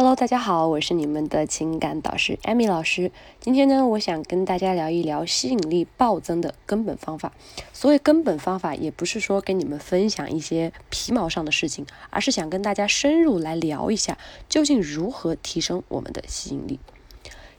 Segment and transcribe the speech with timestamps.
[0.00, 3.10] Hello，大家好，我是你们的情感导师艾米老师。
[3.40, 7.32] 今天呢，我想跟大家聊一聊吸引力暴增的根本方法。
[7.72, 14.16] 所谓根本方法，也不是说跟你们分享一些皮毛上的事情，而是想跟大家深入来聊一下，
[14.48, 16.78] 究竟如何提升我们的吸引力。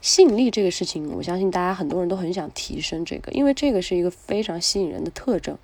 [0.00, 5.56] 吸引力这个事情，我相信大家很多人都很想提升这个，因为这个是一个非常吸引人的特征。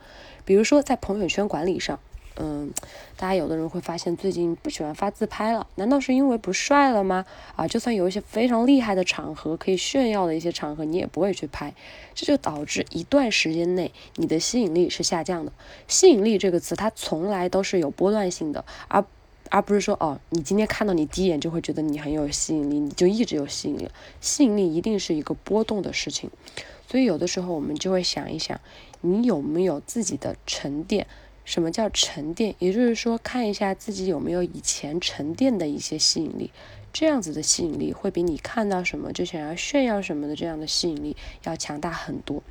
[0.44, 1.98] 比如说在朋友圈管理上。
[2.42, 2.72] 嗯，
[3.18, 7.26] 大家有的人会发现最近不喜欢发自拍了，难道是因为不帅了吗？
[7.54, 11.74] 啊，就算有一些非常厉害的场合可以炫耀的一些场合，你也不会去拍，
[12.14, 15.52] 这就导致一段时间内你的吸引力是下降的。
[15.86, 19.04] 吸引力这个词，它从来都是有波段性的，而
[19.50, 23.86] 而不是说哦，你今天看到你第一眼就会觉得你很有吸引力，你就一直有吸引力。
[24.22, 26.30] 吸引力一定是一个波动的事情，
[26.88, 28.58] 所以有的时候我们就会想一想，
[29.02, 31.06] 你有没有自己的沉淀？
[31.44, 32.54] 什么叫沉淀？
[32.58, 36.50] 也就是说，看一下自己有没有以前沉淀的一些吸引力，
[36.92, 42.42] 这样子的吸引力会比你看到什么就想要炫耀什么的这样的吸引力要强大很多。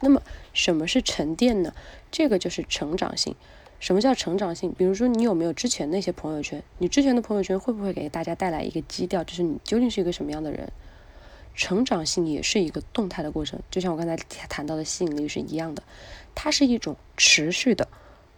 [0.00, 1.74] 那么，什么是沉淀呢？
[2.10, 3.34] 这个就是成长性。
[3.78, 4.74] 什么叫成长性？
[4.76, 6.62] 比如说，你有没有之前那些朋友圈？
[6.78, 10.72] 你之前的朋友圈会不会给大家带来一个基调，就是你究竟是一个什么样的人？
[11.56, 15.82] 成长性也是一个动态的过程，就像我刚才谈到的吸引力是一样的，
[16.34, 17.88] 它是一种持续的、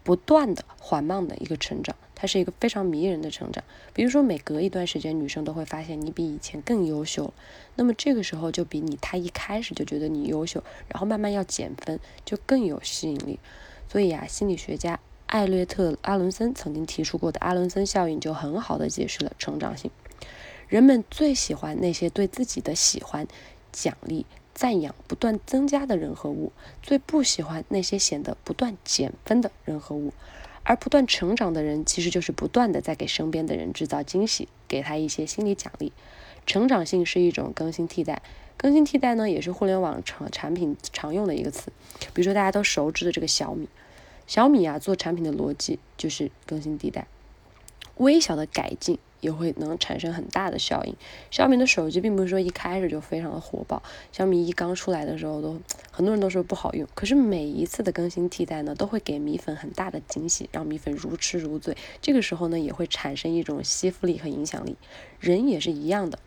[0.05, 3.65] 不断的、缓慢的一个成长，它是一个非常迷人的成长。
[3.93, 7.35] 比如说，每隔一段时间，女生都会发现你比以前更优秀了，
[7.75, 13.41] 那么这个时候就比你她一开始就觉得你优秀，然后慢慢要减分，就更有吸引力。
[13.91, 19.91] 所以啊，心理学家艾略特·阿伦森曾经提出过的阿伦森效应，就很好的解释了成长性。
[20.69, 23.27] 人们最喜欢那些对自己的喜欢、
[23.73, 26.53] 奖励、赞扬不断增加的人和物，
[26.83, 30.13] 最不喜欢那些显得不断减分的人和物。
[30.65, 35.95] 而不断成长的人，其实就是不断的在给身边的人制造惊喜，给他一些心理奖励。
[36.45, 38.21] 成长性是一种更新替代，
[38.59, 41.73] 更新替代呢，也是互联网产产品常用的一个词。
[42.13, 43.67] 比如说大家都熟知的这个小米，
[44.27, 47.07] 小米啊做产品的逻辑就是更新替代，
[47.97, 48.99] 微小的改进。
[49.21, 50.95] 也会能产生很大的效应。
[51.31, 56.87] 小米的手机并不是说一开始就非常的火爆，小米一刚出来的时候都很多人都说不好用。
[56.95, 61.77] 可是每一次的更新替代呢，都会给米粉很大的惊喜，让米粉如痴如醉。
[62.01, 64.77] 这个时候呢，也会产生一种吸附力和影响力。
[65.21, 66.19] 人也是一样的。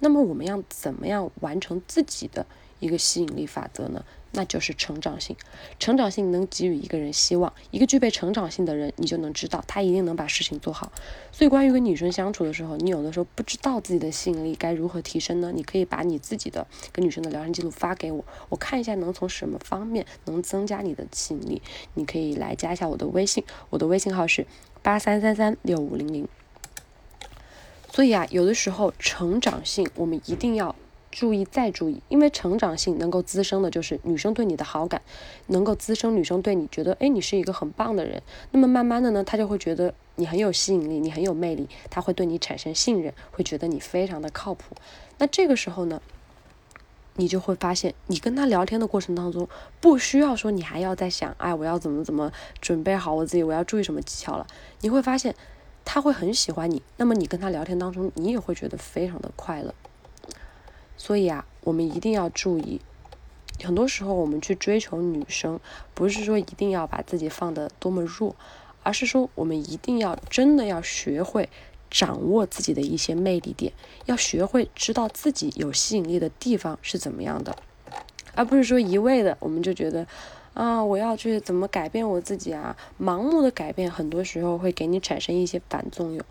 [0.00, 2.46] 那么我们要怎么样完成自己的
[2.80, 4.04] 一个吸引力法则呢？
[4.32, 5.34] 那就是成长性，
[5.80, 7.52] 成长性能给予一个人希望。
[7.72, 10.92] 一个具备成长性的人，你就能知道他一定能把事情做好。
[11.32, 15.50] 所以，关于跟女生相处的时候，你有的时候不知道自己的吸引力该如何提升呢？
[15.52, 21.60] 你可以把你自己的跟女生的聊天记录发给我，我看一下能从什么方面能增加你的吸引力。
[21.94, 24.46] 你可以来加一下我的微信，我的微信号是
[24.80, 26.28] 八三三三六五零零。
[27.92, 30.76] 所以啊，有的时候成长性我们一定要。
[31.10, 35.02] 注意再注意，因为成长性能够滋生的就是女生对你的好感，
[35.48, 38.22] 能够滋生女生对你觉得，哎，你是一个很棒的人。
[38.52, 44.76] 那么慢慢的呢，她就会觉得你很有吸引力，你很有魅力，她会对你产生信任，会觉得你非常的靠谱。
[45.18, 46.00] 那这个时候呢，
[47.16, 49.48] 你就会发现，你跟她聊天的过程当中，
[49.80, 54.46] 不需要说你还要在想，哎，我要怎么怎么准备好我自己，我要注意什么技巧了。
[54.80, 55.34] 你会发现，
[55.84, 59.74] 他会很喜欢你，那么你跟他聊天当中，你也会觉得非常的快乐。
[61.00, 62.78] 所以啊，我们一定要注意，
[63.64, 65.58] 很多时候我们去追求女生，
[65.94, 68.36] 不是说一定要把自己放得多么弱，
[68.82, 71.48] 而是说我们一定要真的要学会
[71.90, 73.72] 掌握自己的一些魅力点，
[74.04, 77.56] 要学会知道自己有吸引力的地方是怎么样的，
[78.34, 80.06] 而不是说一味的我们就觉得
[80.52, 86.22] 啊，我要去怎么改变我自己啊，盲目的改变，很多时候会给你产生一些反作用。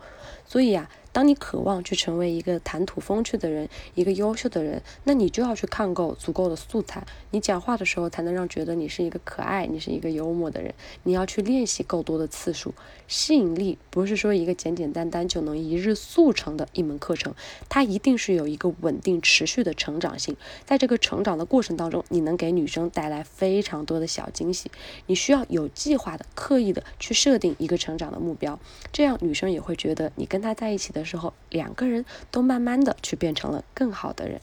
[0.46, 0.88] 所以呀。
[1.12, 7.04] 当你渴望去成为一个谈吐风趣的人，一个优秀的人，那你就要去看够足够的素材。
[7.32, 10.72] 你讲话的时候才能让觉得你是一个可爱，你是一个幽默的人。
[11.02, 12.74] 你要去练习够多的次数。
[13.08, 17.34] 吸引力不是说一个简简单单就能一日速成的一门课程，
[17.68, 20.36] 它一定是有一个稳定持续的成长性。
[20.64, 24.70] 在这个成长的过程当中，你能给女生带来非常多的小惊喜。
[25.06, 28.60] 你需要有计划的、刻意的去设定一个成长的目标，
[28.92, 30.99] 这样女生也会觉得你跟她在一起的。
[31.00, 34.40] 的时候，两个人都慢慢的去变成了更好的人，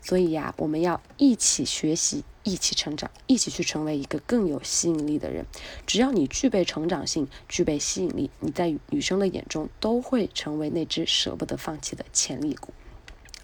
[0.00, 5.44] 所以呀，我们要一起学习，一起成长，一起去成为一个更有吸引力的人。
[5.86, 12.72] 只要你具备成长性，具备吸引力，你在女生的眼中都会成为那只舍不得放弃的潜力股。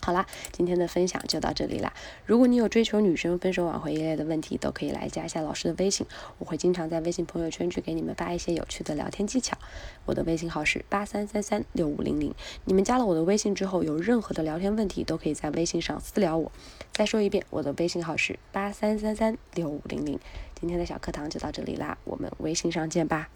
[0.05, 1.93] 好啦，今天的分享就到这里啦。
[2.27, 6.05] 如果你有追求女生分手挽回一类的问题，都可以来加一下老师的微信，
[6.39, 9.57] 我会经常在微信朋友圈去给你们发一些有趣的聊天技巧。
[10.05, 12.35] 我的微信号是八三三三六五零零，
[12.65, 16.51] 你们加了我的微信之后，有任何的聊天问题都可以在微信上私聊我。
[16.91, 20.19] 再说一遍，我的微信号是八三三三六五零零。
[20.59, 23.29] 今天的小课堂就到这里啦，我们微信上见吧。